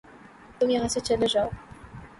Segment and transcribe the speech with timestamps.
[0.59, 1.49] تم یہاں سے چلے جاؤ